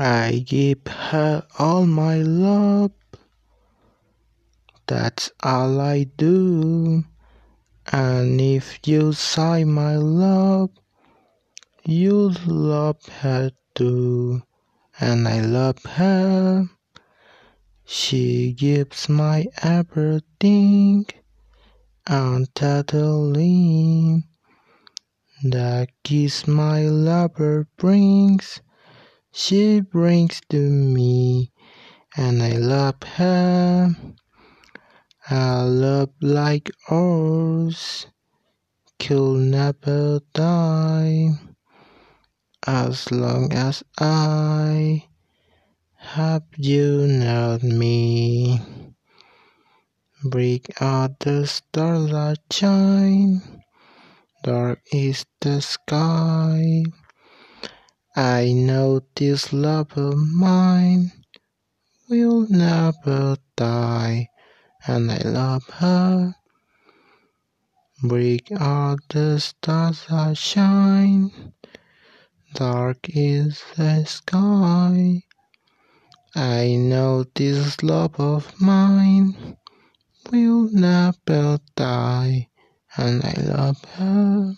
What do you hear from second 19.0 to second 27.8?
my everything undoubtedly. The kiss my lover